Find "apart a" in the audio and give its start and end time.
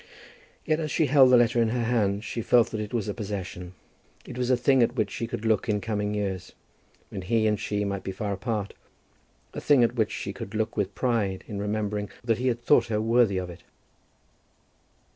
8.33-9.61